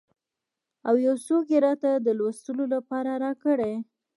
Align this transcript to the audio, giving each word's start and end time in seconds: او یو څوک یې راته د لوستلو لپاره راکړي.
او 0.87 0.95
یو 1.07 1.15
څوک 1.27 1.45
یې 1.53 1.59
راته 1.65 1.91
د 2.05 2.07
لوستلو 2.19 2.63
لپاره 2.75 3.11
راکړي. 3.23 3.73